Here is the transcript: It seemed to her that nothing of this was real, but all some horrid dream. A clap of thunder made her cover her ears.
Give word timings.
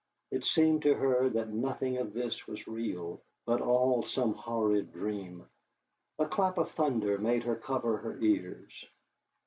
It 0.31 0.45
seemed 0.45 0.81
to 0.81 0.95
her 0.95 1.29
that 1.29 1.49
nothing 1.49 1.97
of 1.97 2.11
this 2.11 2.47
was 2.47 2.67
real, 2.67 3.21
but 3.45 3.61
all 3.61 4.01
some 4.01 4.33
horrid 4.33 4.91
dream. 4.91 5.45
A 6.17 6.25
clap 6.25 6.57
of 6.57 6.71
thunder 6.71 7.19
made 7.19 7.43
her 7.43 7.55
cover 7.55 7.97
her 7.97 8.17
ears. 8.19 8.71